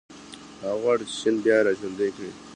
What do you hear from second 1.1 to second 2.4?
چین بیا راژوندی کړي.